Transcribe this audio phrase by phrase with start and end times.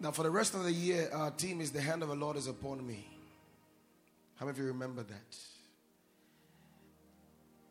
[0.00, 2.36] Now, for the rest of the year, our team is The Hand of the Lord
[2.36, 3.06] is Upon Me.
[4.36, 5.36] How many of you remember that?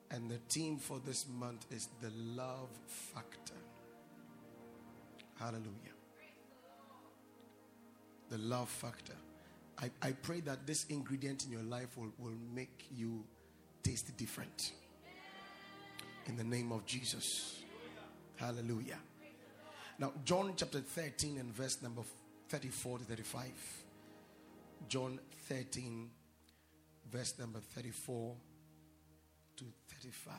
[0.10, 3.54] And the theme for this month is the love factor.
[5.40, 5.68] Hallelujah.
[8.30, 9.16] The love factor.
[9.80, 13.24] I, I pray that this ingredient in your life will, will make you
[13.82, 14.72] taste different.
[16.28, 17.62] In the name of Jesus.
[18.38, 19.00] Hallelujah.
[20.04, 22.02] Now, John chapter 13 and verse number
[22.50, 23.46] 34 to 35.
[24.90, 25.18] John
[25.48, 26.10] 13,
[27.10, 28.36] verse number 34
[29.56, 30.36] to 35.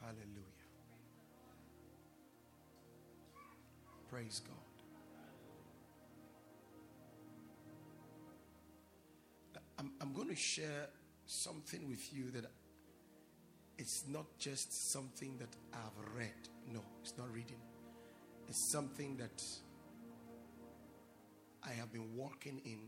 [0.00, 0.24] Hallelujah.
[4.08, 4.56] Praise God.
[9.78, 10.88] I'm, I'm going to share
[11.26, 12.46] something with you that
[13.80, 16.48] it's not just something that I've read.
[16.70, 17.56] No, it's not reading.
[18.46, 19.42] It's something that
[21.64, 22.80] I have been walking in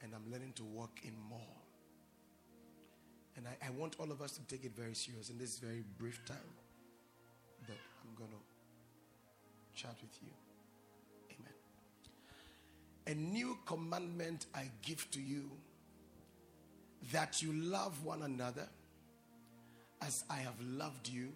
[0.00, 1.40] and I'm learning to walk in more.
[3.36, 5.82] And I, I want all of us to take it very serious in this very
[5.98, 6.36] brief time
[7.66, 10.30] that I'm going to chat with you.
[11.32, 11.52] Amen.
[13.08, 15.50] A new commandment I give to you
[17.12, 18.68] that you love one another
[20.02, 21.32] as I have loved you,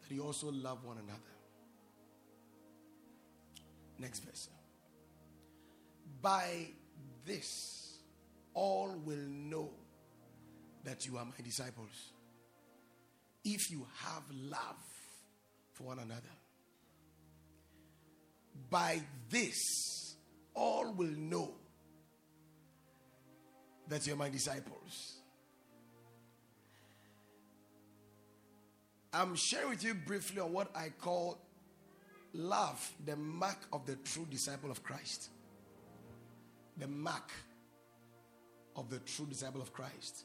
[0.00, 1.20] that you also love one another.
[3.98, 4.48] Next verse.
[6.20, 6.68] By
[7.24, 7.98] this,
[8.54, 9.70] all will know
[10.84, 12.12] that you are my disciples
[13.44, 14.76] if you have love
[15.74, 16.22] for one another.
[18.70, 20.16] By this,
[20.54, 21.54] all will know
[23.88, 25.17] that you're my disciples.
[29.18, 31.40] I'm sharing with you briefly on what I call
[32.32, 35.30] love, the mark of the true disciple of Christ.
[36.76, 37.32] The mark
[38.76, 40.24] of the true disciple of Christ.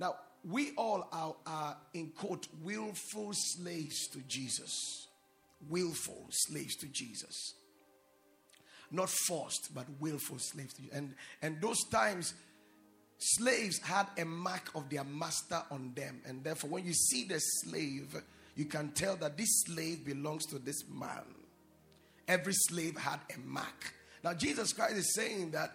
[0.00, 5.06] Now, we all are, are, in quote, willful slaves to Jesus.
[5.68, 7.54] Willful slaves to Jesus.
[8.90, 10.90] Not forced, but willful slaves to you.
[10.92, 12.34] And, and those times,
[13.18, 16.20] slaves had a mark of their master on them.
[16.26, 18.16] And therefore, when you see the slave,
[18.54, 21.24] you can tell that this slave belongs to this man.
[22.26, 23.94] Every slave had a mark.
[24.22, 25.72] Now, Jesus Christ is saying that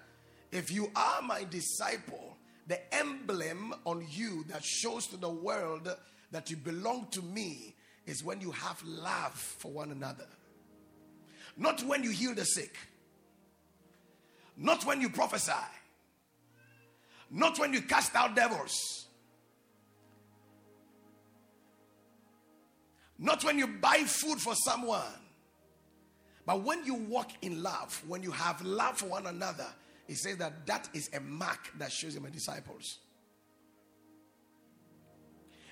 [0.51, 2.37] if you are my disciple,
[2.67, 5.89] the emblem on you that shows to the world
[6.31, 7.75] that you belong to me
[8.05, 10.27] is when you have love for one another.
[11.57, 12.75] Not when you heal the sick,
[14.57, 15.51] not when you prophesy,
[17.33, 19.07] not when you cast out devils,
[23.17, 25.01] not when you buy food for someone,
[26.45, 29.66] but when you walk in love, when you have love for one another,
[30.07, 32.99] he says that that is a mark that shows you my disciples.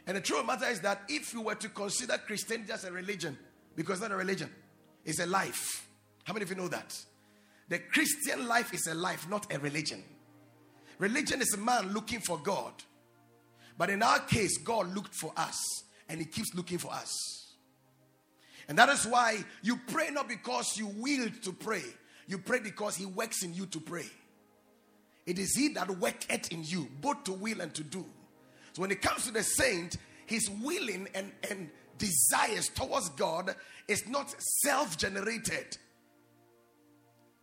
[0.07, 3.37] And the true matter is that if you were to consider Christianity as a religion,
[3.75, 4.49] because not a religion,
[5.05, 5.87] it's a life.
[6.23, 6.97] How many of you know that?
[7.69, 10.03] The Christian life is a life, not a religion.
[11.01, 12.73] Religion is a man looking for God.
[13.75, 15.57] But in our case, God looked for us
[16.07, 17.55] and He keeps looking for us.
[18.69, 21.83] And that is why you pray not because you willed to pray,
[22.27, 24.05] you pray because He works in you to pray.
[25.25, 28.05] It is He that worketh in you, both to will and to do.
[28.73, 29.97] So when it comes to the saint,
[30.27, 33.55] his willing and, and desires towards God
[33.87, 35.77] is not self generated,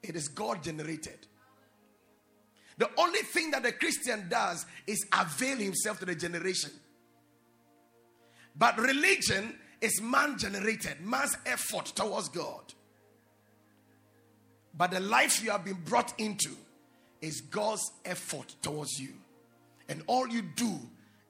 [0.05, 1.27] it is God generated.
[2.79, 6.71] The only thing that a Christian does is avail himself to the generation.
[8.57, 12.73] But religion is man generated, man's effort towards God.
[14.75, 16.51] But the life you have been brought into
[17.21, 19.11] is God's effort towards you.
[19.89, 20.79] And all you do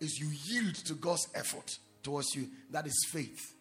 [0.01, 2.49] is you yield to God's effort towards you.
[2.71, 3.55] That is faith.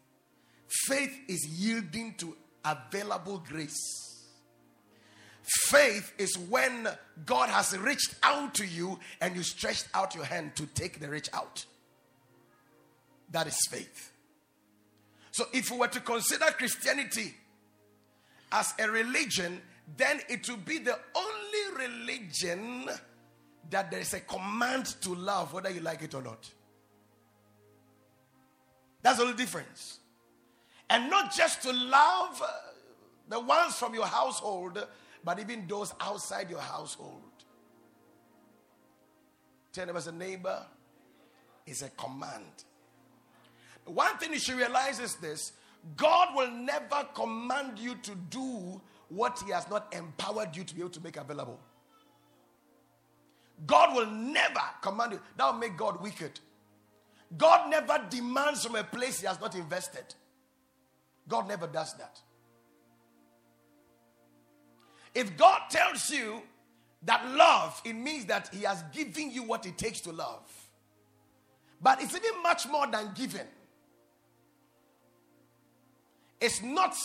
[0.67, 2.35] Faith is yielding to
[2.65, 4.06] available grace.
[5.47, 6.89] Faith is when
[7.25, 11.07] God has reached out to you and you stretched out your hand to take the
[11.07, 11.65] reach out.
[13.31, 14.11] That is faith.
[15.31, 17.33] So, if we were to consider Christianity
[18.51, 19.61] as a religion,
[19.95, 22.89] then it would be the only religion
[23.69, 26.49] that there is a command to love, whether you like it or not.
[29.01, 29.99] That's the only difference.
[30.89, 32.41] And not just to love
[33.29, 34.85] the ones from your household,
[35.27, 37.19] but even those outside your household.
[39.73, 40.65] Tell them as a neighbor
[41.65, 42.63] is a command.
[43.83, 45.51] One thing you should realize is this
[45.97, 50.79] God will never command you to do what He has not empowered you to be
[50.79, 51.59] able to make available.
[53.65, 55.19] God will never command you.
[55.35, 56.39] That will make God wicked.
[57.37, 60.05] God never demands from a place He has not invested.
[61.27, 62.21] God never does that.
[65.17, 66.43] If God tells you
[67.01, 70.47] that love, it means that He has given you what it takes to love.
[71.81, 73.47] But it's even much more than giving.
[76.39, 76.95] It's not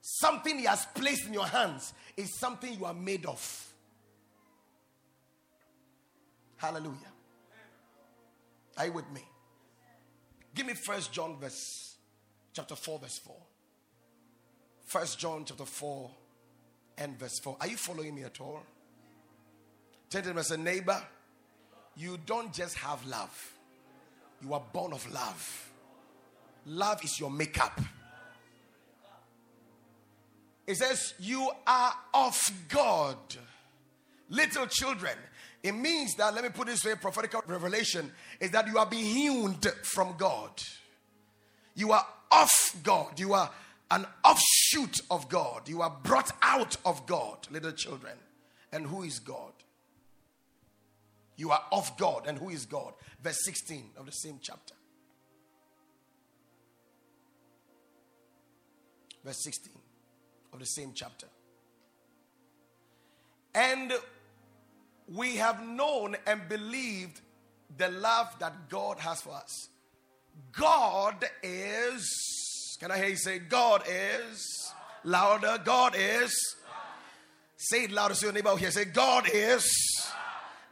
[0.00, 3.72] something He has placed in your hands, it's something you are made of.
[6.56, 7.12] Hallelujah.
[8.76, 9.20] Are you with me?
[10.56, 11.94] Give me First John verse
[12.52, 13.36] chapter 4, verse 4.
[14.86, 16.10] First John chapter 4
[16.98, 17.56] and verse 4.
[17.60, 18.62] Are you following me at all?
[20.10, 21.02] Tell them as a neighbor,
[21.96, 23.52] you don't just have love,
[24.42, 25.70] you are born of love.
[26.66, 27.78] Love is your makeup.
[30.66, 33.16] It says, You are of God.
[34.30, 35.16] Little children.
[35.62, 38.10] It means that, let me put this way prophetic revelation
[38.40, 40.50] is that you are hewn from God.
[41.74, 42.50] You are of
[42.82, 43.18] God.
[43.18, 43.50] You are
[43.90, 44.63] an offshoot
[45.10, 45.68] of God.
[45.68, 48.14] You are brought out of God, little children.
[48.72, 49.52] And who is God?
[51.36, 52.26] You are of God.
[52.26, 52.94] And who is God?
[53.22, 54.74] Verse 16 of the same chapter.
[59.24, 59.72] Verse 16
[60.52, 61.26] of the same chapter.
[63.54, 63.92] And
[65.08, 67.20] we have known and believed
[67.76, 69.68] the love that God has for us.
[70.52, 74.63] God is, can I hear you say, God is
[75.04, 75.58] louder?
[75.64, 76.56] God is.
[77.56, 78.70] Say it louder so your neighbor here.
[78.70, 79.66] Say, God is.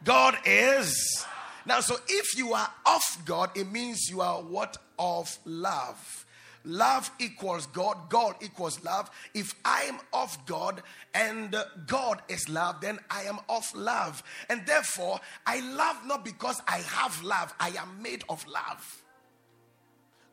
[0.03, 1.25] God is.
[1.65, 4.77] Now, so if you are of God, it means you are what?
[4.99, 6.25] Of love.
[6.65, 9.09] Love equals God, God equals love.
[9.33, 10.81] If I am of God
[11.13, 11.55] and
[11.87, 14.23] God is love, then I am of love.
[14.49, 19.03] And therefore, I love not because I have love, I am made of love.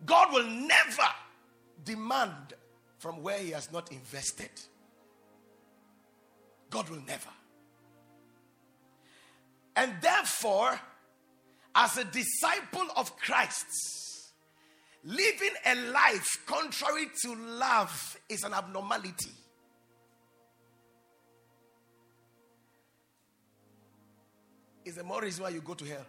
[0.06, 1.08] God will never
[1.84, 2.54] demand
[3.00, 4.50] from where He has not invested.
[6.70, 7.30] God will never.
[9.74, 10.80] And therefore,
[11.74, 14.00] as a disciple of Christ's,
[15.04, 19.30] Living a life contrary to love is an abnormality.
[24.84, 26.06] Is the more reason why you go to hell.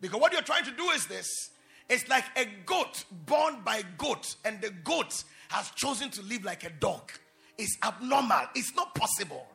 [0.00, 1.50] Because what you're trying to do is this
[1.88, 6.64] it's like a goat born by goat, and the goat has chosen to live like
[6.64, 7.12] a dog.
[7.58, 9.46] It's abnormal, it's not possible.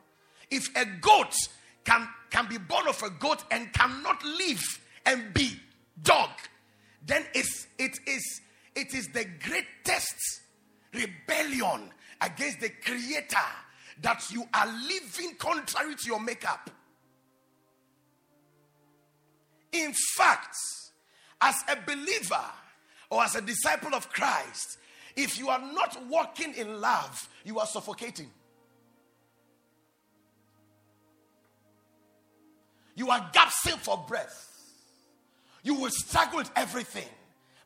[0.50, 1.34] If a goat
[1.84, 5.56] can, can be born of a goat and cannot live and be
[6.02, 6.30] dog,
[7.06, 8.40] then it's, it, is,
[8.74, 10.40] it is the greatest
[10.94, 11.90] rebellion
[12.20, 13.36] against the Creator
[14.00, 16.70] that you are living contrary to your makeup.
[19.72, 20.56] In fact,
[21.42, 22.44] as a believer
[23.10, 24.78] or as a disciple of Christ,
[25.16, 28.30] if you are not walking in love, you are suffocating.
[32.94, 34.48] You are gasping for breath.
[35.62, 37.08] You will struggle with everything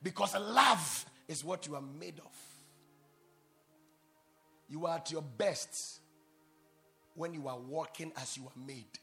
[0.03, 2.33] because love is what you are made of.
[4.69, 6.01] You are at your best
[7.15, 8.99] when you are walking as you are made.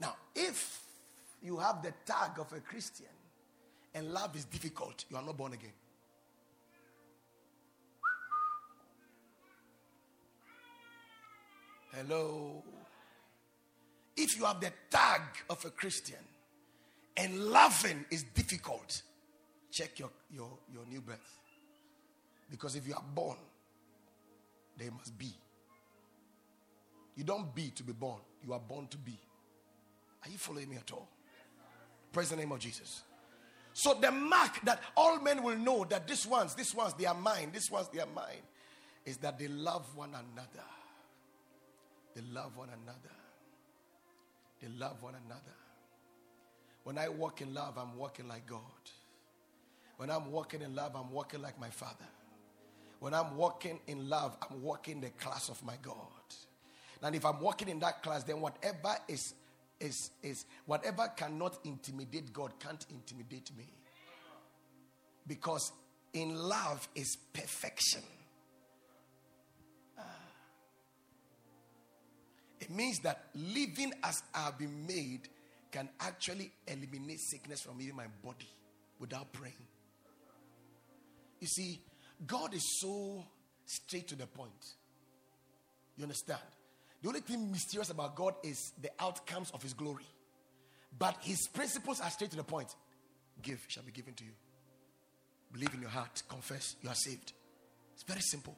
[0.00, 0.83] Now, if
[1.44, 3.06] you have the tag of a Christian
[3.94, 5.72] and love is difficult, you are not born again.
[11.94, 12.62] Hello.
[14.16, 15.20] If you have the tag
[15.50, 16.16] of a Christian
[17.16, 19.02] and loving is difficult,
[19.70, 21.38] check your, your, your new birth.
[22.50, 23.36] Because if you are born,
[24.78, 25.32] there must be.
[27.16, 29.16] You don't be to be born, you are born to be.
[30.24, 31.08] Are you following me at all?
[32.14, 33.02] Praise the name of Jesus.
[33.72, 37.14] So the mark that all men will know that these ones, these ones, they are
[37.14, 38.40] mine, these ones, they are mine,
[39.04, 40.64] is that they love one another.
[42.14, 43.14] They love one another.
[44.62, 45.42] They love one another.
[46.84, 48.60] When I walk in love, I'm walking like God.
[49.96, 52.06] When I'm walking in love, I'm walking like my Father.
[53.00, 55.96] When I'm walking in love, I'm walking the class of my God.
[57.02, 59.34] And if I'm walking in that class, then whatever is
[59.84, 63.66] is is whatever cannot intimidate God can't intimidate me.
[65.26, 65.72] Because
[66.12, 68.02] in love is perfection.
[69.98, 70.02] Ah.
[72.60, 75.28] It means that living as I've been made
[75.70, 78.48] can actually eliminate sickness from even my body
[78.98, 79.54] without praying.
[81.40, 81.80] You see,
[82.26, 83.24] God is so
[83.66, 84.52] straight to the point.
[85.96, 86.40] You understand?
[87.04, 90.06] The only thing mysterious about God is the outcomes of His glory.
[90.98, 92.74] But His principles are straight to the point.
[93.42, 94.30] Give shall be given to you.
[95.52, 97.34] Believe in your heart, confess, you are saved.
[97.92, 98.56] It's very simple.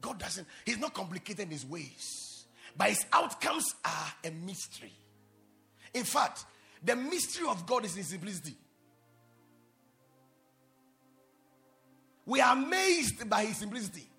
[0.00, 4.94] God doesn't, He's not complicated in His ways, but His outcomes are a mystery.
[5.92, 6.46] In fact,
[6.82, 8.56] the mystery of God is in simplicity.
[12.24, 14.09] We are amazed by His simplicity.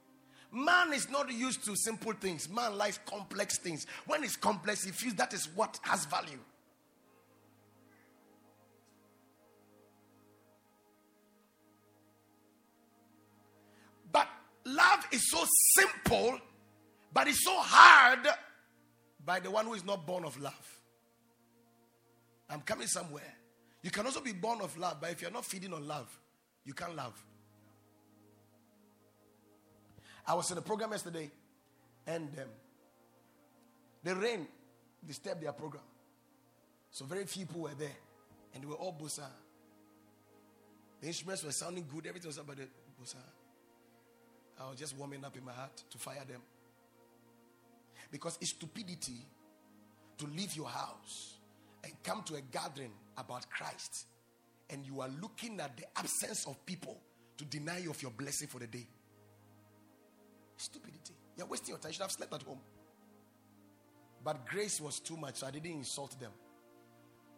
[0.51, 2.49] Man is not used to simple things.
[2.49, 3.85] Man likes complex things.
[4.05, 6.39] When it's complex, he feels that is what has value.
[14.11, 14.27] But
[14.65, 16.37] love is so simple,
[17.13, 18.27] but it's so hard
[19.25, 20.81] by the one who is not born of love.
[22.49, 23.33] I'm coming somewhere.
[23.83, 26.19] You can also be born of love, but if you're not feeding on love,
[26.65, 27.13] you can't love.
[30.27, 31.29] I was in a program yesterday,
[32.07, 32.45] and um,
[34.03, 34.47] the rain
[35.05, 35.83] disturbed their program.
[36.91, 37.95] So very few people were there,
[38.53, 39.25] and they were all bossa.
[40.99, 42.67] The instruments were sounding good, everything was about the
[43.01, 43.15] bossa.
[44.59, 46.41] I was just warming up in my heart to fire them.
[48.11, 49.25] Because it's stupidity
[50.17, 51.37] to leave your house
[51.83, 54.05] and come to a gathering about Christ,
[54.69, 56.99] and you are looking at the absence of people
[57.37, 58.85] to deny you of your blessing for the day.
[60.61, 61.15] Stupidity.
[61.35, 61.89] You're wasting your time.
[61.89, 62.59] You should have slept at home.
[64.23, 66.29] But grace was too much, so I didn't insult them.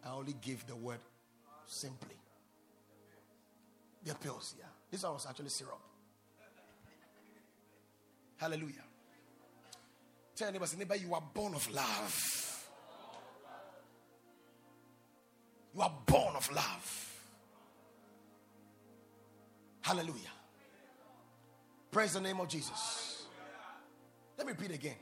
[0.04, 0.98] I only gave the word
[1.64, 2.16] simply.
[4.04, 4.66] The pills, yeah.
[4.90, 5.80] This one was actually syrup.
[8.36, 8.84] Hallelujah.
[10.36, 12.68] Tell anybody, neighbor, you are born of love.
[15.74, 17.20] You are born of love.
[19.80, 20.34] Hallelujah.
[21.90, 23.13] Praise the name of Jesus.
[24.36, 24.96] Let me repeat again.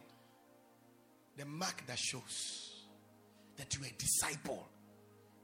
[1.37, 2.85] The mark that shows
[3.57, 4.67] that you are a disciple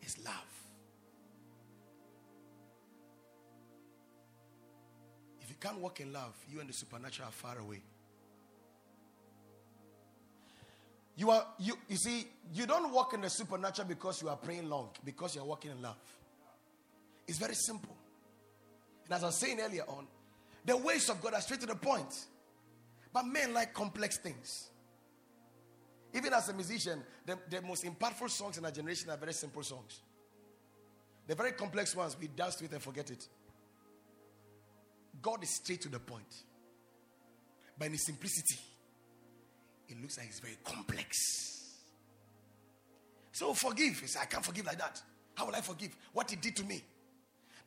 [0.02, 0.35] is love.
[5.40, 7.83] If you can't walk in love, you and the supernatural are far away.
[11.16, 14.68] You are you you see, you don't walk in the supernatural because you are praying
[14.68, 15.97] long, because you are walking in love.
[17.26, 17.97] It's very simple.
[19.07, 20.07] And as I was saying earlier on,
[20.64, 22.26] the ways of God are straight to the point.
[23.18, 24.68] But men like complex things.
[26.14, 29.64] Even as a musician, the, the most impactful songs in our generation are very simple
[29.64, 30.02] songs.
[31.26, 33.26] The very complex ones, we dance it and forget it.
[35.20, 36.32] God is straight to the point.
[37.76, 38.60] But in his simplicity,
[39.88, 41.16] it looks like it's very complex.
[43.32, 43.98] So forgive.
[43.98, 45.02] He said, I can't forgive like that.
[45.34, 45.96] How will I forgive?
[46.12, 46.84] What he did to me.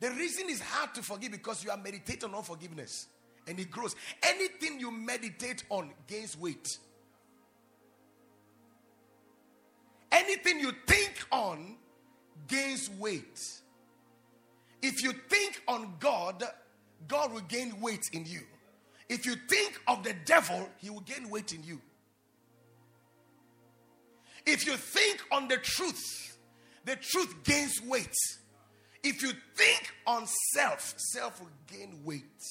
[0.00, 3.08] The reason is hard to forgive because you are meditating on unforgiveness
[3.46, 3.96] and it grows.
[4.22, 6.78] Anything you meditate on gains weight.
[10.10, 11.76] Anything you think on
[12.46, 13.40] gains weight.
[14.82, 16.44] If you think on God,
[17.08, 18.40] God will gain weight in you.
[19.08, 21.80] If you think of the devil, he will gain weight in you.
[24.44, 26.38] If you think on the truth,
[26.84, 28.14] the truth gains weight.
[29.04, 32.42] If you think on self, self will gain weight.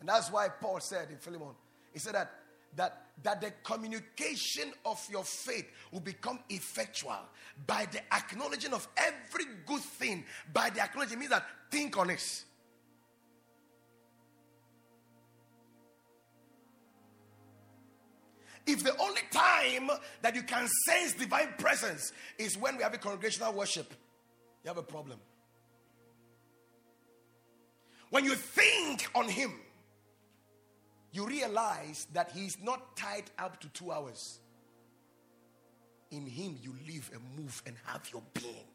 [0.00, 1.54] And that's why Paul said in Philemon,
[1.92, 2.30] he said that
[2.76, 7.18] that that the communication of your faith will become effectual
[7.66, 10.24] by the acknowledging of every good thing.
[10.52, 12.44] By the acknowledging means that think on it.
[18.66, 19.90] If the only time
[20.20, 23.92] that you can sense divine presence is when we have a congregational worship,
[24.62, 25.18] you have a problem.
[28.10, 29.54] When you think on Him,
[31.18, 34.38] you realize that He's not tied up to two hours.
[36.12, 38.68] In Him, you live and move and have your being.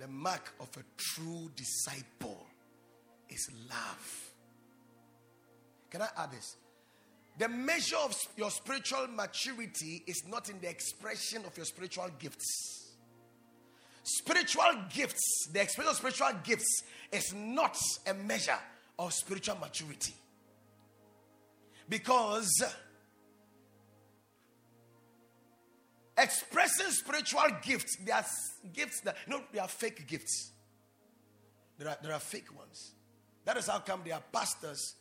[0.00, 2.44] The mark of a true disciple
[3.30, 4.30] is love.
[5.90, 6.56] Can I add this?
[7.38, 12.75] The measure of your spiritual maturity is not in the expression of your spiritual gifts.
[14.08, 18.58] Spiritual gifts, the expression of spiritual gifts is not a measure
[19.00, 20.14] of spiritual maturity.
[21.88, 22.62] Because
[26.16, 28.24] expressing spiritual gifts, they are
[28.72, 30.52] gifts that, you know, they are fake gifts.
[31.76, 32.92] There are, there are fake ones.
[33.44, 34.94] That is how come there are pastors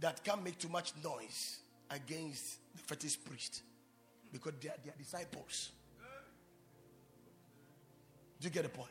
[0.00, 3.62] that can't make too much noise against the fetish priest
[4.32, 5.70] because they are their disciples.
[8.40, 8.90] Do you get the point?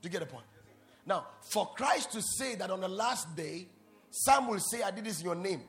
[0.00, 0.46] Do you get the point?
[1.06, 3.68] Now, for Christ to say that on the last day,
[4.10, 5.62] some will say, I did this in your name,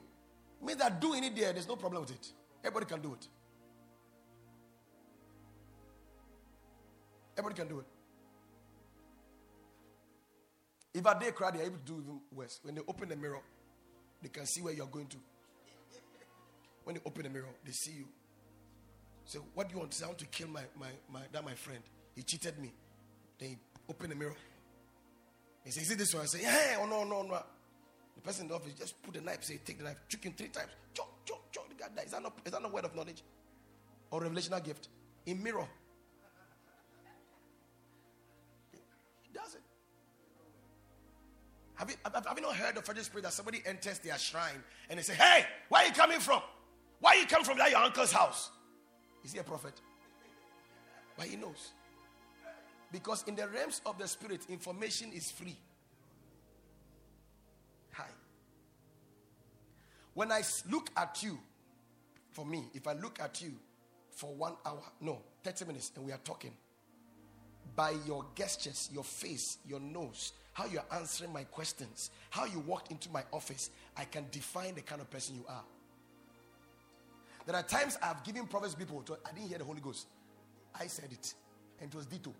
[0.61, 2.27] means that doing it there, there's no problem with it.
[2.63, 3.27] Everybody can do it.
[7.37, 7.85] Everybody can do it.
[10.93, 12.59] If a day cry, they're able to do even worse.
[12.63, 13.41] When they open the mirror,
[14.21, 15.17] they can see where you're going to.
[16.85, 18.05] When they open the mirror, they see you.
[19.25, 20.05] So, what do you want say?
[20.05, 21.81] I want to kill my, my, my, that my friend.
[22.15, 22.71] He cheated me.
[23.37, 23.57] Then he
[23.89, 24.35] opened the mirror.
[25.63, 26.23] He says, Is it this one?
[26.23, 27.43] I say, Yeah, oh no, no, no.
[28.15, 30.33] The person in the office just put the knife, say, Take the knife, choke him
[30.33, 30.71] three times.
[30.93, 31.69] Choke, choke, choke.
[31.69, 32.05] The guy dies.
[32.05, 33.23] Is that not, is that not word of knowledge?
[34.11, 34.87] Or revelational gift?
[35.25, 35.67] In mirror.
[38.71, 39.61] He does it.
[41.75, 44.63] Have you, have, have you not heard of the spirit that somebody enters their shrine
[44.89, 46.41] and they say, Hey, where are you coming from?
[47.01, 48.51] Why you come from that your uncle's house?
[49.23, 49.73] Is he a prophet?
[51.17, 51.71] But he knows.
[52.95, 55.57] Because in the realms of the spirit, information is free.
[57.91, 58.07] Hi.
[60.13, 61.37] When I look at you,
[62.31, 63.51] for me, if I look at you
[64.11, 66.53] for one hour, no, 30 minutes, and we are talking,
[67.75, 72.91] by your gestures, your face, your nose, how you're answering my questions, how you walked
[72.91, 75.65] into my office, I can define the kind of person you are.
[77.45, 80.07] There are times I've given prophets people, to, I didn't hear the Holy Ghost.
[80.73, 81.33] I said it,
[81.81, 82.31] and it was Dito.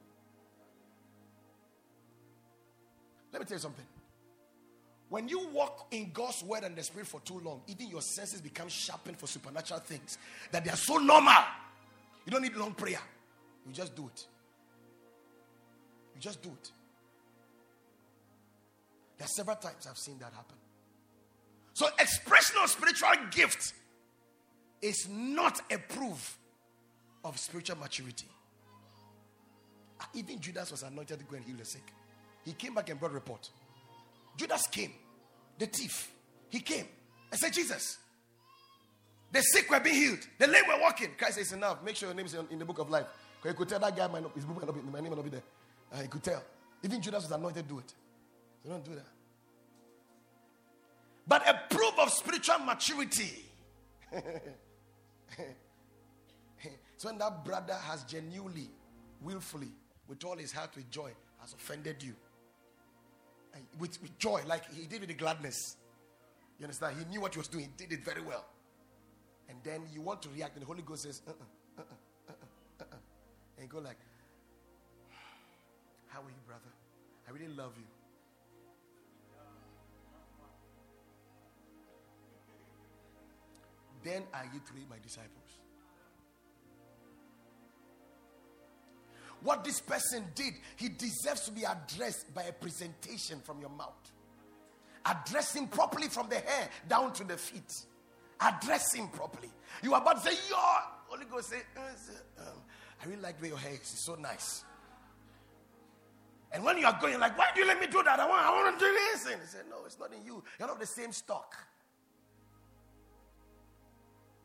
[3.35, 3.85] Let me tell you something.
[5.09, 8.39] When you walk in God's word and the spirit for too long, even your senses
[8.39, 10.17] become sharpened for supernatural things
[10.53, 11.43] that they are so normal.
[12.25, 13.01] You don't need long prayer.
[13.67, 14.25] You just do it.
[16.15, 16.71] You just do it.
[19.17, 20.55] There are several times I've seen that happen.
[21.73, 23.73] So, expression of spiritual gift
[24.81, 26.37] is not a proof
[27.25, 28.27] of spiritual maturity.
[29.99, 31.83] Ah, even Judas was anointed to go and heal the sick.
[32.45, 33.49] He came back and brought report.
[34.37, 34.93] Judas came,
[35.57, 36.11] the thief.
[36.49, 36.85] He came
[37.31, 37.97] and said, Jesus,
[39.31, 41.09] the sick were being healed, the lame were walking.
[41.17, 41.83] Christ says, Enough.
[41.83, 43.07] Make sure your name is in the book of life.
[43.41, 45.17] Because you could tell that guy, not, his book might not be, my name might
[45.17, 45.43] not be there.
[45.93, 46.43] Uh, could tell.
[46.83, 47.93] Even Judas was anointed do it.
[48.63, 49.05] So don't do that.
[51.27, 53.45] But a proof of spiritual maturity
[56.97, 58.69] so when that brother has genuinely,
[59.21, 59.71] willfully,
[60.07, 62.13] with all his heart, with joy, has offended you,
[63.79, 65.77] with, with joy, like he did with the gladness.
[66.59, 66.97] You understand?
[66.97, 67.65] He knew what he was doing.
[67.65, 68.45] He did it very well.
[69.49, 71.33] And then you want to react, and the Holy Ghost says, uh-uh,
[71.77, 71.83] uh-uh,
[72.29, 73.59] uh-uh, uh-uh.
[73.59, 73.97] And go like,
[76.07, 76.71] how are you, brother?
[77.27, 77.83] I really love you.
[84.03, 85.44] Then are you truly my disciples?
[89.45, 94.11] What this person did, he deserves to be addressed by a presentation from your mouth.
[95.05, 97.71] Address him properly from the hair down to the feet.
[98.41, 99.51] Address him properly.
[99.83, 100.57] You are about to say, Yo,
[101.07, 102.57] Holy Ghost say, uh, um,
[103.03, 103.81] I really like the way your hair is.
[103.81, 104.63] It's so nice.
[106.51, 108.19] And when you are going, like, why do you let me do that?
[108.19, 109.31] I want, I want to do this.
[109.31, 110.43] And he said, No, it's not in you.
[110.57, 111.55] You're not the same stock.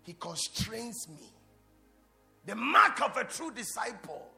[0.03, 1.33] He constrains me.
[2.45, 4.30] The mark of a true disciple,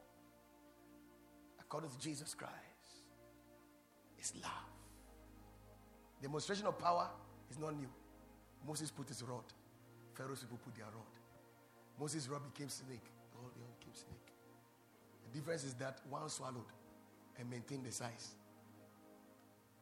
[1.72, 2.52] according to Jesus Christ,
[4.20, 4.52] is love.
[6.20, 7.08] Demonstration of power
[7.50, 7.88] is not new.
[8.68, 9.44] Moses put his rod.
[10.12, 11.08] Pharaoh's people put their rod.
[11.98, 13.00] Moses' rod became snake.
[13.32, 14.28] The became snake.
[15.24, 16.68] The difference is that one swallowed
[17.38, 18.34] and maintained the size.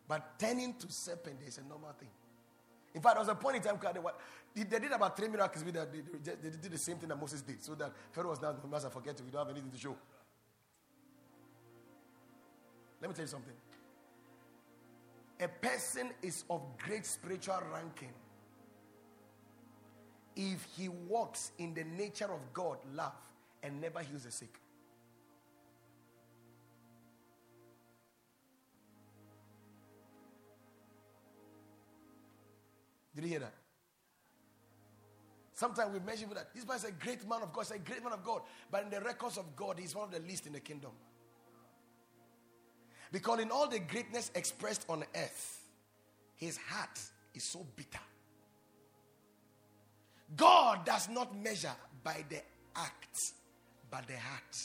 [0.07, 2.09] But turning to serpent is a normal thing.
[2.95, 3.79] In fact, there was a point in time
[4.55, 5.93] they, they did about three miracles with that.
[5.93, 6.01] They,
[6.35, 7.63] they, did the same thing that Moses did.
[7.65, 9.21] So that Pharaoh was now, Master, forget.
[9.25, 9.97] We don't have anything to show.
[13.01, 13.55] Let me tell you something.
[15.41, 18.13] A person is of great spiritual ranking
[20.37, 23.15] if he walks in the nature of God, love,
[23.63, 24.61] and never heals the sick.
[33.15, 33.55] Did you hear that?
[35.55, 38.03] Sometimes we mention that this man is a great man of God, he's a great
[38.03, 40.55] man of God, but in the records of God, he's one of the least in
[40.55, 40.93] the kingdom.
[43.13, 45.61] Because in all the greatness expressed on earth,
[46.37, 46.99] his heart
[47.35, 47.99] is so bitter.
[50.37, 52.41] God does not measure by the
[52.77, 53.19] act,
[53.91, 54.57] but the heart.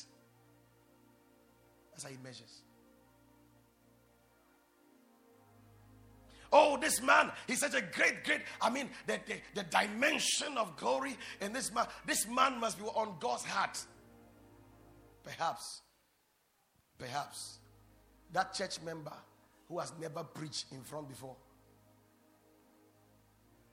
[1.92, 2.62] That's how he measures.
[6.54, 8.42] Oh, this man, he's such a great, great.
[8.62, 11.86] I mean, the, the, the dimension of glory in this man.
[12.06, 13.78] This man must be on God's heart.
[15.24, 15.82] Perhaps,
[16.98, 17.60] perhaps,
[18.34, 19.14] that church member
[19.70, 21.36] who has never preached in front before,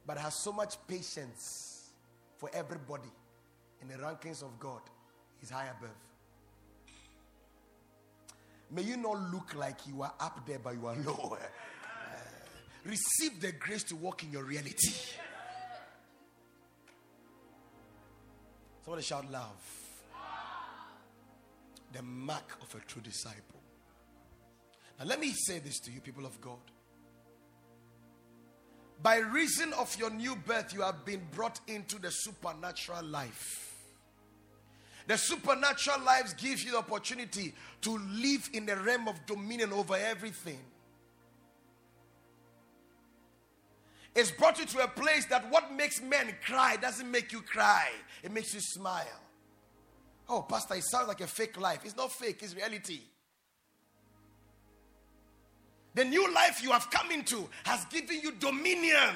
[0.07, 1.91] but has so much patience
[2.39, 3.11] for everybody
[3.81, 4.81] in the rankings of God,
[5.43, 5.97] is high above.
[8.71, 11.37] May you not look like you are up there, but you are low.
[12.85, 14.93] receive the grace to walk in your reality.
[18.85, 19.63] Somebody shout love.
[21.93, 23.62] The mark of a true disciple.
[25.03, 26.61] Now, let me say this to you, people of God.
[29.03, 33.75] By reason of your new birth, you have been brought into the supernatural life.
[35.09, 39.97] The supernatural lives gives you the opportunity to live in the realm of dominion over
[39.97, 40.61] everything.
[44.15, 47.89] It's brought you to a place that what makes men cry doesn't make you cry,
[48.23, 49.21] it makes you smile.
[50.29, 51.81] Oh, Pastor, it sounds like a fake life.
[51.85, 53.01] It's not fake, it's reality.
[55.95, 59.15] The new life you have come into has given you dominion.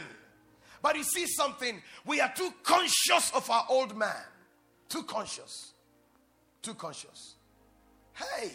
[0.82, 4.22] But you see something, we are too conscious of our old man.
[4.88, 5.72] Too conscious.
[6.62, 7.36] Too conscious.
[8.12, 8.52] Hey,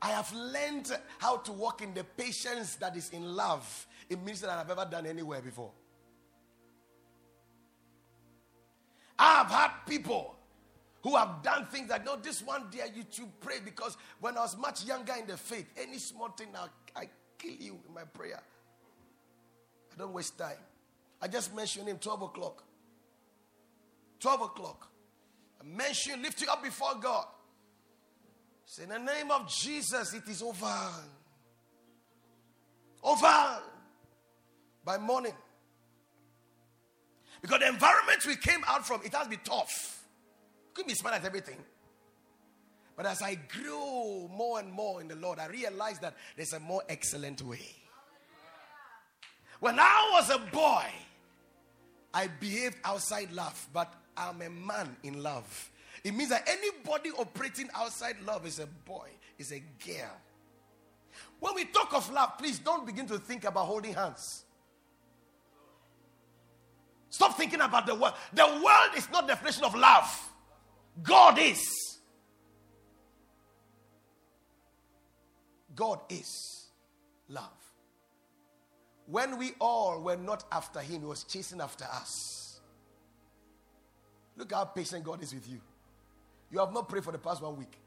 [0.00, 3.86] I have learned how to walk in the patience that is in love.
[4.08, 5.72] It means that I've ever done anywhere before.
[9.18, 10.36] I've had people
[11.02, 14.40] who have done things that, no, this one dare you to pray because when I
[14.40, 18.04] was much younger in the faith, any small thing now, I kill you in my
[18.04, 18.42] prayer.
[19.92, 20.56] I don't waste time.
[21.20, 22.62] I just mention him 12 o'clock.
[24.20, 24.88] 12 o'clock
[25.60, 27.26] I mention, lift you up before God.
[28.64, 30.90] Say, in the name of Jesus, it is over.
[33.02, 33.58] Over
[34.84, 35.32] by morning.
[37.40, 40.04] Because the environment we came out from, it has been tough.
[40.74, 41.58] Couldn't be smart at everything.
[42.96, 46.60] But as I grew more and more in the Lord, I realized that there's a
[46.60, 47.76] more excellent way.
[49.60, 50.84] When I was a boy,
[52.14, 55.70] I behaved outside love, but I'm a man in love.
[56.02, 60.16] It means that anybody operating outside love is a boy, is a girl.
[61.40, 64.44] When we talk of love, please don't begin to think about holding hands.
[67.10, 68.14] Stop thinking about the world.
[68.32, 70.30] The world is not the definition of love.
[71.02, 71.85] God is.
[75.76, 76.66] God is
[77.28, 77.50] love.
[79.06, 82.60] When we all were not after him, he was chasing after us.
[84.36, 85.60] Look how patient God is with you.
[86.50, 87.78] You have not prayed for the past one week.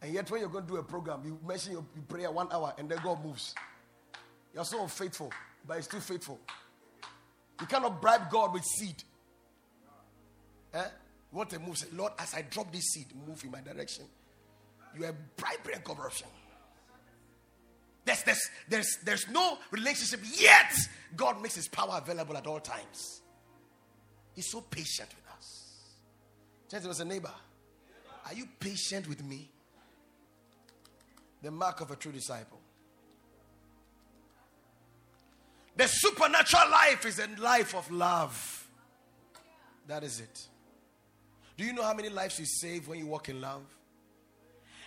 [0.00, 2.74] And yet, when you're going to do a program, you mention your prayer one hour
[2.78, 3.54] and then God moves.
[4.54, 5.32] You're so unfaithful,
[5.66, 6.40] but He's still faithful.
[7.60, 9.02] You cannot bribe God with seed.
[10.74, 10.84] Eh?
[11.30, 11.78] Want to move?
[11.78, 14.04] Say, Lord, as I drop this seed, move in my direction.
[14.98, 16.28] You are bribery and corruption.
[18.04, 20.72] There's, there's, there's, there's no relationship yet.
[21.16, 23.20] God makes His power available at all times.
[24.34, 25.70] He's so patient with us.
[26.68, 27.30] Tell was a neighbor.
[28.26, 29.48] Are you patient with me?
[31.42, 32.60] The mark of a true disciple.
[35.76, 38.68] The supernatural life is a life of love.
[39.86, 40.46] That is it.
[41.56, 43.62] Do you know how many lives you save when you walk in love?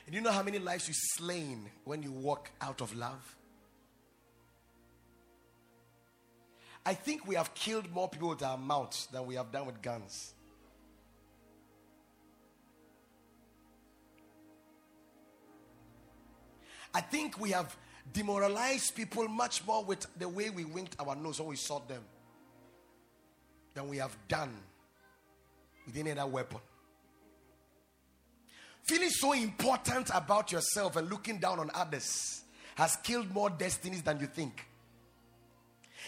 [0.06, 3.36] And do you know how many lives you slain when you walk out of love?
[6.86, 9.82] I think we have killed more people with our mouths than we have done with
[9.82, 10.34] guns.
[16.94, 17.76] I think we have
[18.14, 22.04] demoralized people much more with the way we winked our nose when we saw them
[23.74, 24.56] than we have done
[25.86, 26.60] with any other weapon.
[28.86, 32.44] Feeling so important about yourself and looking down on others
[32.76, 34.68] has killed more destinies than you think.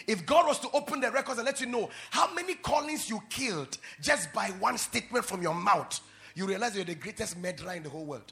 [0.06, 3.20] If God was to open the records and let you know how many callings you
[3.30, 6.00] killed just by one statement from your mouth,
[6.36, 8.32] you realize you're the greatest murderer in the whole world.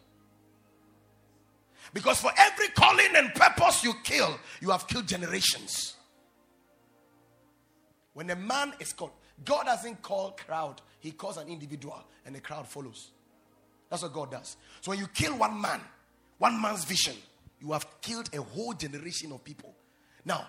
[1.92, 5.96] Because for every calling and purpose you kill, you have killed generations.
[8.14, 9.12] When a man is called,
[9.44, 13.10] God doesn't call crowd, he calls an individual and the crowd follows.
[13.96, 14.58] That's what God does.
[14.82, 15.80] So when you kill one man,
[16.38, 17.16] one man's vision,
[17.62, 19.74] you have killed a whole generation of people.
[20.26, 20.48] Now,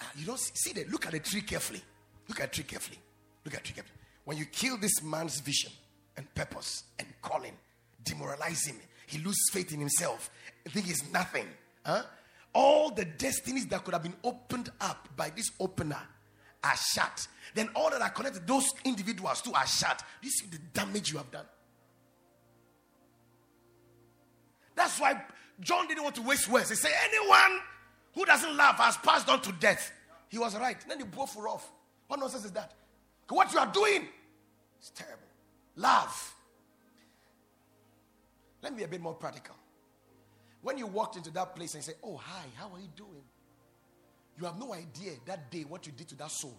[0.00, 0.90] uh, you don't see that.
[0.90, 1.80] Look at the tree carefully.
[2.28, 2.98] Look at the tree carefully.
[3.44, 3.98] Look at the tree carefully.
[4.24, 5.70] When you kill this man's vision
[6.16, 7.52] and purpose and calling,
[8.02, 8.76] demoralize him,
[9.06, 10.28] he loses faith in himself.
[10.68, 11.46] Think he's nothing.
[11.86, 12.02] Huh?
[12.54, 16.00] all the destinies that could have been opened up by this opener
[16.64, 17.26] are shut.
[17.54, 20.02] Then all that are connected, those individuals too are shut.
[20.20, 21.46] Do you see the damage you have done?
[24.74, 25.22] That's why
[25.60, 26.70] John didn't want to waste words.
[26.70, 27.60] He said, Anyone
[28.14, 29.92] who doesn't love has passed on to death.
[30.28, 30.76] He was right.
[30.88, 31.70] Then you both were off.
[32.08, 32.72] What nonsense is that?
[33.28, 34.08] What you are doing
[34.80, 35.22] is terrible.
[35.76, 36.34] Love.
[38.62, 39.56] Let me be a bit more practical.
[40.60, 43.22] When you walked into that place and said, Oh, hi, how are you doing?
[44.38, 46.56] You have no idea that day what you did to that soul.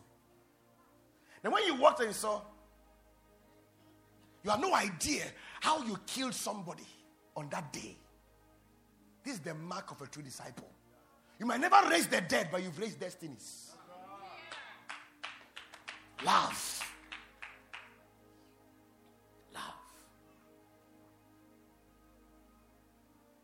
[1.41, 2.41] Then when you walked and you saw,
[4.43, 5.23] you have no idea
[5.61, 6.87] how you killed somebody
[7.35, 7.97] on that day.
[9.23, 10.69] This is the mark of a true disciple.
[11.39, 13.71] You might never raise the dead, but you've raised destinies.
[16.25, 16.81] Love.
[19.53, 19.63] Love.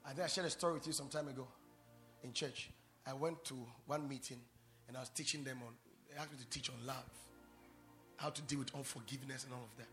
[0.05, 1.47] I think I shared a story with you some time ago
[2.23, 2.69] in church.
[3.05, 4.39] I went to one meeting
[4.87, 5.73] and I was teaching them on,
[6.09, 7.09] they asked me to teach on love,
[8.17, 9.87] how to deal with unforgiveness and all of that.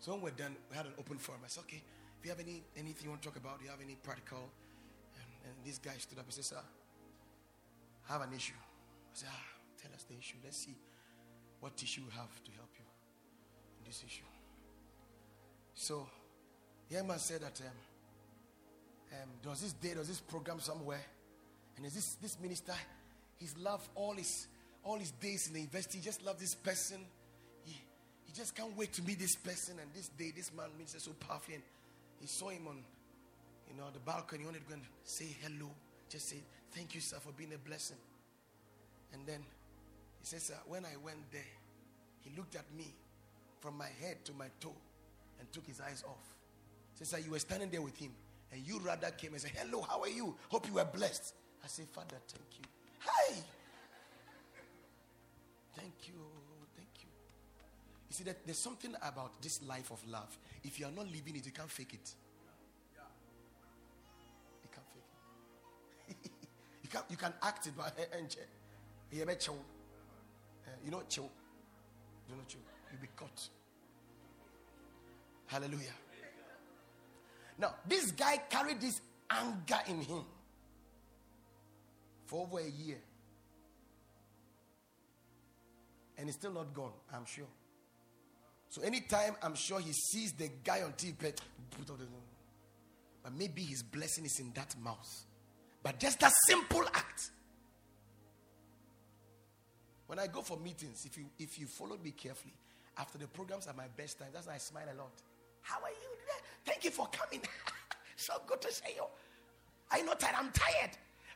[0.00, 1.40] So when we're done, we had an open forum.
[1.44, 1.82] I said, okay,
[2.18, 4.50] if you have any anything you want to talk about, do you have any practical?
[5.64, 6.62] This guy stood up and said, sir,
[8.08, 8.54] I have an issue.
[8.54, 9.44] I said, ah,
[9.82, 10.36] tell us the issue.
[10.42, 10.74] Let's see
[11.60, 12.84] what issue we have to help you
[13.80, 14.24] in this issue.
[15.74, 16.06] So,
[16.88, 21.04] the young man said that um, um, was this day, does this program somewhere,
[21.76, 22.74] and there's this, this minister,
[23.38, 24.46] he's loved all his
[24.84, 26.98] all his days in the university, he just loved this person.
[27.64, 27.72] He,
[28.24, 29.76] he just can't wait to meet this person.
[29.80, 31.64] And this day, this man minister so powerfully, and
[32.20, 32.78] he saw him on,
[33.68, 34.40] you know, the balcony.
[34.40, 35.70] He wanted to go and say hello,
[36.08, 37.96] just say thank you, sir, for being a blessing.
[39.12, 39.40] And then
[40.20, 41.40] he says, sir, when I went there,
[42.20, 42.94] he looked at me
[43.60, 44.74] from my head to my toe
[45.38, 46.36] and took his eyes off.
[46.92, 48.10] He says, sir, you were standing there with him,
[48.52, 50.34] and you rather came and said, hello, how are you?
[50.48, 51.34] Hope you were blessed.
[51.62, 52.64] I say, Father, thank you.
[53.00, 53.34] Hi.
[55.76, 56.14] Thank you.
[56.76, 57.08] Thank you.
[58.08, 60.36] You see, that there's something about this life of love.
[60.64, 62.14] If you are not living it, you can't fake it.
[66.88, 68.42] You, can, you can act it, but eh, eh, eh,
[69.12, 69.56] you know, chill.
[72.28, 72.60] You know, chill.
[72.90, 73.48] You'll be caught.
[75.46, 75.92] Hallelujah.
[77.58, 80.22] Now, this guy carried this anger in him
[82.26, 82.98] for over a year.
[86.16, 87.46] And it's still not gone, I'm sure.
[88.70, 91.40] So anytime I'm sure he sees the guy on TV, but
[93.36, 95.24] maybe his blessing is in that mouth.
[95.82, 97.30] But just that simple act.
[100.06, 102.54] When I go for meetings, if you if you follow me carefully,
[102.96, 105.12] after the programs are my best time, that's why I smile a lot.
[105.62, 106.18] How are you?
[106.64, 107.42] Thank you for coming.
[108.16, 109.04] so good to see you.
[109.90, 110.90] I know that I'm tired.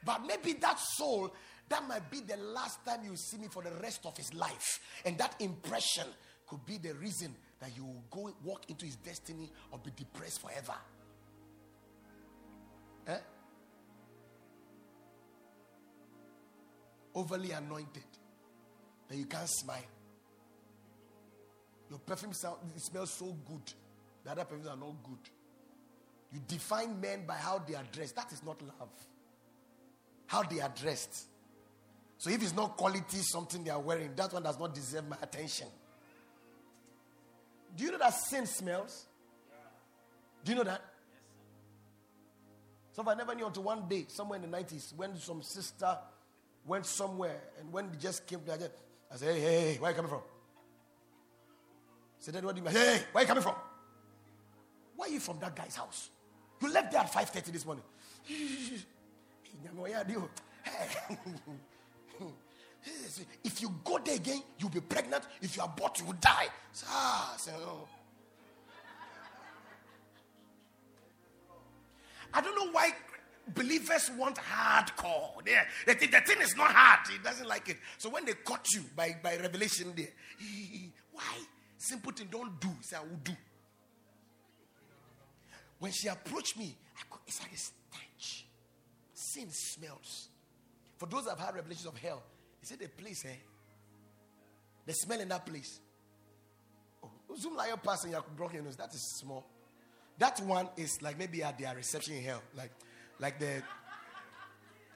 [0.04, 1.32] But maybe that soul,
[1.68, 4.80] that might be the last time you see me for the rest of his life.
[5.04, 6.06] And that impression
[6.46, 10.40] could be the reason that you will go walk into his destiny or be depressed
[10.40, 10.74] forever.
[13.06, 13.16] Eh?
[17.14, 18.04] Overly anointed
[19.08, 19.78] that you can't smile.
[21.90, 23.72] Your perfume sound, it smells so good.
[24.24, 25.30] The other perfumes are not good.
[26.32, 28.16] You define men by how they are dressed.
[28.16, 28.88] That is not love
[30.32, 31.26] how they are dressed.
[32.16, 35.16] So if it's not quality something they are wearing, that one does not deserve my
[35.20, 35.66] attention.
[37.76, 39.04] Do you know that sin smells?
[40.42, 40.80] Do you know that?
[42.92, 45.98] So if I never knew until one day, somewhere in the 90s, when some sister
[46.66, 49.92] went somewhere and when they just came to I said, hey, hey, hey, where are
[49.92, 50.20] you coming from?
[50.20, 52.74] I said, what do you mean?
[52.74, 53.56] Hey, where are you coming from?
[54.96, 56.10] Why are you from that guy's house?
[56.60, 57.84] You left there at 5.30 this morning.
[63.44, 65.24] if you go there again, you'll be pregnant.
[65.40, 66.46] If you are bought, you will die.
[66.88, 67.88] Ah, oh.
[72.34, 72.92] I don't know why
[73.54, 75.44] believers want hardcore.
[75.44, 77.06] There, the, the, thing is not hard.
[77.10, 77.78] He doesn't like it.
[77.98, 80.08] So when they caught you by, by revelation there,
[81.12, 81.38] why?
[81.76, 82.70] Simple thing, don't do.
[82.80, 83.32] Say, I will do.
[85.78, 86.76] When she approached me,
[87.10, 88.46] could, it's like a stench
[89.32, 90.28] sin smells.
[90.98, 92.22] For those that have had revelations of hell,
[92.60, 93.36] he said the place, eh?
[94.86, 95.80] The smell in that place.
[97.02, 98.76] Oh, Zoomlion passing your broken nose.
[98.76, 99.46] That is small.
[100.18, 102.42] That one is like maybe at their reception in hell.
[102.56, 102.70] Like,
[103.22, 103.62] like the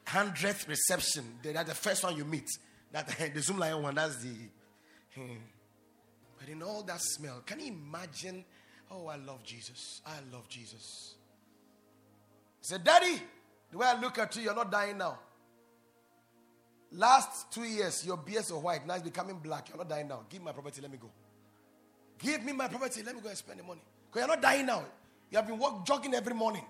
[0.04, 1.24] hundredth reception.
[1.42, 2.48] The, that's the first one you meet.
[2.92, 4.34] That the Zoomlion one, that's the.
[5.14, 5.36] Hmm.
[6.38, 8.44] But in all that smell, can you imagine?
[8.90, 10.02] Oh, I love Jesus.
[10.04, 11.14] I love Jesus.
[12.60, 13.20] He said, Daddy,
[13.70, 15.18] the way I look at you, you're not dying now.
[16.92, 18.86] Last two years, your beards are white.
[18.86, 19.68] Now it's becoming black.
[19.68, 20.20] You're not dying now.
[20.28, 20.80] Give me my property.
[20.80, 21.10] Let me go.
[22.18, 23.02] Give me my property.
[23.02, 23.82] Let me go and spend the money.
[24.08, 24.84] Because you're not dying now.
[25.30, 26.64] You have been walk, jogging every morning.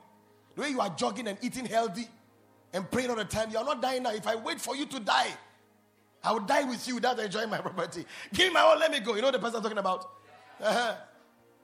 [0.57, 2.09] The way you are jogging and eating healthy
[2.73, 4.13] and praying all the time, you're not dying now.
[4.13, 5.29] If I wait for you to die,
[6.25, 8.05] I will die with you without enjoying my property.
[8.33, 8.81] Give me my own.
[8.81, 9.15] Let me go.
[9.15, 10.11] You know the person I'm talking about?
[10.61, 10.95] Uh-huh.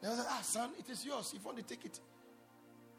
[0.04, 1.32] I was like, ah, son, it is yours.
[1.34, 1.98] If you want to take it.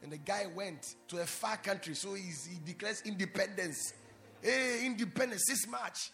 [0.02, 2.30] And the guy went to a far country, so he
[2.64, 3.94] declares independence.
[4.42, 6.10] Hey, independence, this March.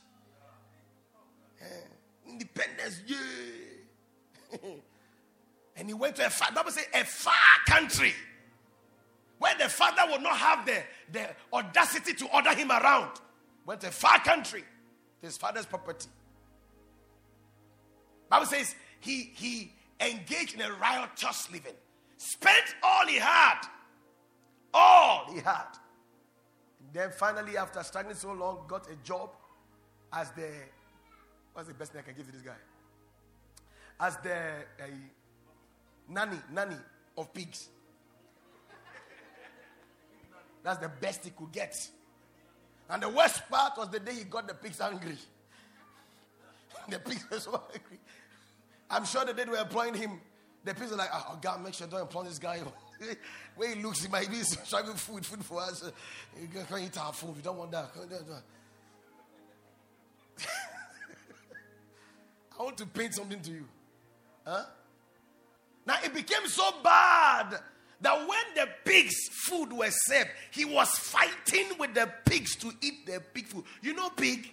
[2.28, 3.16] independence, yeah.
[5.76, 7.34] and he went to a far, Bible say a far
[7.66, 8.14] country
[9.40, 13.10] where the father would not have the, the audacity to order him around.
[13.66, 14.62] Went to a far country,
[15.20, 16.08] his father's property.
[18.28, 21.74] Bible says he he engaged in a riotous living,
[22.16, 23.60] spent all he had
[24.72, 25.66] all he had.
[26.80, 29.30] And then finally, after struggling so long, got a job
[30.12, 30.48] as the
[31.52, 32.56] what's the best thing I can give to this guy?
[33.98, 34.86] As the uh,
[36.08, 36.76] nanny, nanny
[37.18, 37.68] of pigs.
[40.62, 41.76] That's the best he could get.
[42.88, 45.16] And the worst part was the day he got the pigs angry.
[46.88, 47.98] the pigs were so angry.
[48.90, 50.20] I'm sure the day they were employing him,
[50.64, 52.60] the pigs were like, ah, oh, God, make sure don't employ this guy.
[53.56, 55.90] Where he looks, he might be struggling food, food for us.
[56.40, 57.36] You can't eat our food.
[57.36, 57.90] We don't want that.
[62.58, 63.66] I want to paint something to you.
[64.46, 64.64] Huh?
[65.86, 67.58] Now it became so bad
[68.00, 73.06] that when the pigs' food was served, he was fighting with the pigs to eat
[73.06, 73.64] the pig food.
[73.82, 74.52] You know pig?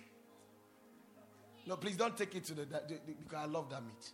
[1.66, 4.12] No, please don't take it to the, because I love that meat.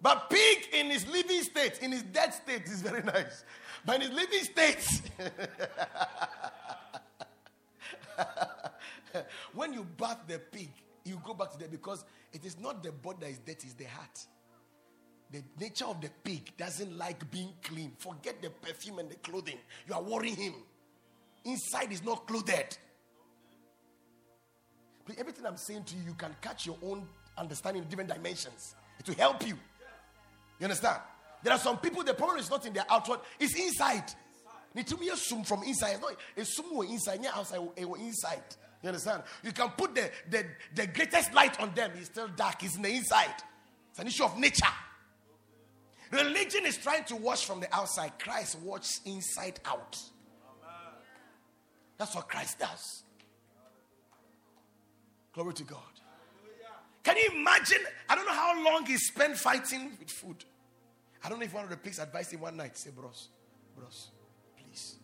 [0.00, 3.44] But pig in his living state, in his dead state, is very nice.
[3.86, 4.86] But in his living state,
[9.54, 10.68] when you bath the pig,
[11.04, 13.72] you go back to that because it is not the body that is dead, it's
[13.72, 14.26] the heart.
[15.34, 17.90] The nature of the pig doesn't like being clean.
[17.98, 19.58] Forget the perfume and the clothing.
[19.88, 20.54] You are worrying him.
[21.44, 22.78] Inside is not clothed.
[25.18, 28.76] Everything I'm saying to you, you can catch your own understanding in different dimensions.
[29.00, 29.58] It will help you.
[30.60, 31.00] You understand?
[31.42, 34.04] There are some people, the problem is not in their outward, it's inside.
[34.72, 34.84] Be
[35.16, 35.96] sum from inside.
[35.96, 38.44] It's not a sum inside, yeah, outside, eh, inside.
[38.84, 39.24] You understand?
[39.42, 42.82] You can put the, the, the greatest light on them, it's still dark, it's in
[42.82, 43.34] the inside.
[43.90, 44.66] It's an issue of nature.
[46.10, 48.18] Religion is trying to wash from the outside.
[48.18, 49.98] Christ washes inside out.
[51.96, 53.04] That's what Christ does.
[55.32, 55.80] Glory to God.
[57.02, 57.78] Can you imagine?
[58.08, 60.44] I don't know how long he spent fighting with food.
[61.22, 63.28] I don't know if one of the pigs advised him one night, say, bros,
[63.76, 64.10] bros,
[64.56, 64.96] please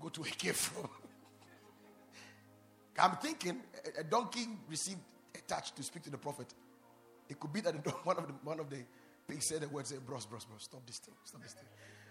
[0.00, 0.70] go to a cave.
[2.98, 3.60] I'm thinking
[3.98, 5.00] a donkey received
[5.34, 6.52] a touch to speak to the prophet.
[7.28, 8.78] It could be that one of the, one of the
[9.28, 11.68] pigs said the word, say, bros, bros, bros, stop this thing, stop this thing.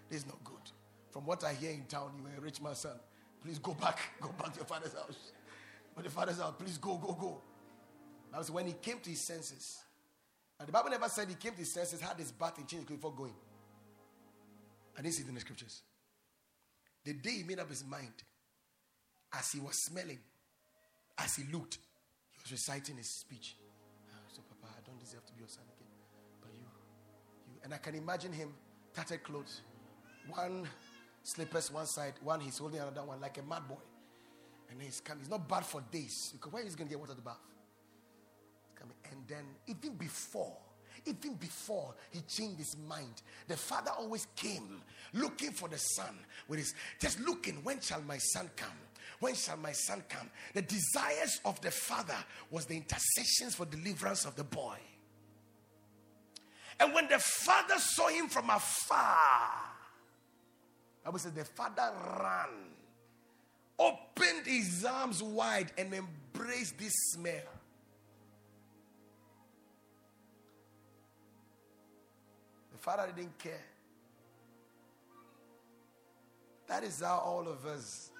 [0.09, 0.71] This is not good.
[1.09, 2.97] From what I hear in town, you are a rich man's son.
[3.43, 5.31] Please go back, go back to your father's house.
[5.95, 7.41] But the father's house, please go, go, go.
[8.31, 9.79] That was when he came to his senses.
[10.59, 12.87] And the Bible never said he came to his senses, had his bath and changed
[12.87, 13.33] before going.
[14.97, 15.81] I didn't see in the scriptures.
[17.03, 18.13] The day he made up his mind,
[19.33, 20.19] as he was smelling,
[21.17, 21.77] as he looked,
[22.31, 23.55] he was reciting his speech.
[27.67, 28.53] And I can imagine him,
[28.93, 29.59] tattered clothes,
[30.29, 30.65] one
[31.21, 33.75] slippers one side, one he's holding another one like a mad boy.
[34.71, 35.23] And he's coming.
[35.23, 37.41] He's not bad for days because where is he going to get water to bath?
[39.11, 40.55] And then, even before,
[41.05, 44.81] even before he changed his mind, the father always came
[45.13, 48.77] looking for the son with his just looking, when shall my son come?
[49.19, 50.29] When shall my son come?
[50.53, 52.15] The desires of the father
[52.49, 54.77] was the intercessions for deliverance of the boy.
[56.79, 59.49] And when the father saw him from afar,
[61.05, 62.49] I would say the father ran,
[63.79, 67.33] opened his arms wide, and embraced this smell.
[72.73, 73.65] The father didn't care.
[76.67, 78.11] That is how all of us,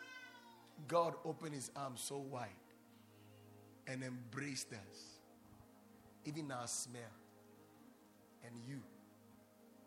[0.88, 2.48] God opened his arms so wide
[3.88, 5.20] and embraced us.
[6.26, 7.17] Even our smell.
[8.46, 8.80] And you,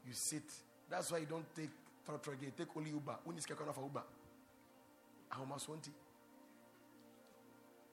[0.06, 0.42] you sit.
[0.88, 1.70] That's why you don't take
[2.08, 2.52] trotro again.
[2.56, 3.16] Take only Uber.
[3.24, 4.02] When is Kekona for Uber?
[5.28, 5.92] How much want it?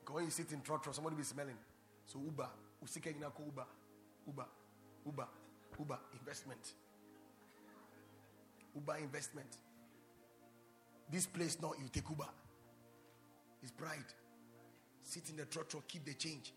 [0.06, 0.94] Go and sit in trotro.
[0.94, 1.58] Somebody be smelling.
[2.06, 2.48] So Uber.
[2.84, 3.66] Usike Uber.
[4.26, 4.46] Uber.
[5.06, 5.28] Uber.
[5.80, 6.74] Uber investment.
[8.76, 9.58] Uber investment.
[11.10, 12.28] This place, no, you take Uber.
[13.62, 14.00] It's pride.
[15.04, 16.52] Sit in the trotro, keep the change.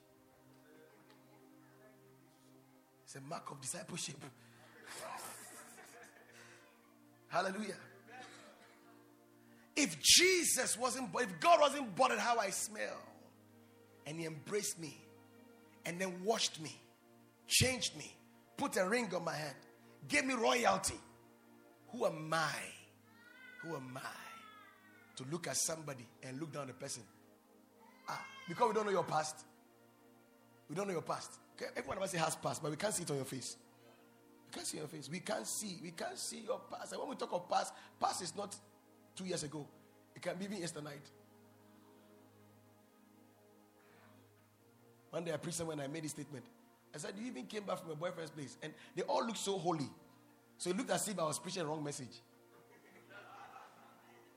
[3.11, 4.22] It's a mark of discipleship.
[7.28, 7.74] Hallelujah.
[9.74, 13.02] If Jesus wasn't, if God wasn't bothered how I smell,
[14.06, 14.96] and He embraced me,
[15.84, 16.80] and then washed me,
[17.48, 18.14] changed me,
[18.56, 19.56] put a ring on my hand,
[20.06, 21.00] gave me royalty,
[21.88, 22.54] who am I?
[23.62, 27.02] Who am I to look at somebody and look down the person?
[28.08, 29.34] Ah, because we don't know your past.
[30.68, 31.40] We don't know your past.
[31.61, 31.70] Okay?
[31.76, 33.56] Everyone of us has past, but we can't see it on your face.
[34.48, 35.08] We can't see your face.
[35.11, 35.78] We can't see.
[35.82, 36.92] We can't see your past.
[36.92, 38.54] And when we talk of past, past is not
[39.14, 39.66] two years ago.
[40.14, 41.11] It can be even yesterday night.
[45.11, 46.44] One day I preached someone I made a statement.
[46.94, 48.56] I said, You even came back from a boyfriend's place.
[48.62, 49.88] And they all looked so holy.
[50.58, 52.20] So it looked as if I was preaching a wrong message.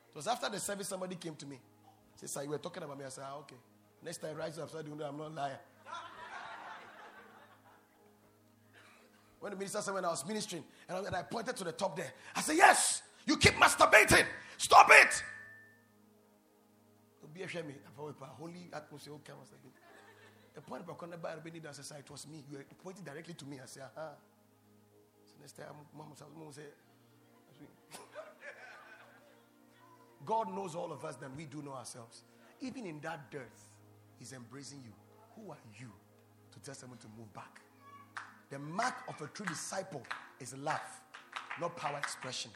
[0.10, 1.60] It was after the service, somebody came to me.
[2.16, 3.06] Said, Sir, you were talking about me.
[3.06, 3.56] I said, ah, okay.
[4.04, 4.70] Next time, I rise up.
[4.70, 5.60] So I'm not a liar.
[9.44, 11.74] When the minister said when I was ministering, and I, and I pointed to the
[11.74, 14.26] top there, I said, Yes, you keep masturbating.
[14.58, 15.22] Stop it.
[17.34, 17.74] Be a me.
[17.98, 19.16] Holy atmosphere.
[20.56, 22.46] The point about Konaba Arbeni I said, It was me.
[22.50, 23.60] You were pointing directly to me.
[23.62, 24.12] I said, Aha.
[25.26, 25.66] So next time,
[26.54, 26.62] say,
[30.26, 32.24] God knows all of us than we do know ourselves.
[32.62, 33.72] Even in that dearth,
[34.18, 34.94] He's embracing you.
[35.36, 35.92] Who are you
[36.54, 37.60] to tell someone to move back?
[38.54, 40.04] The mark of a true disciple
[40.40, 41.02] is love,
[41.60, 42.52] not power expression.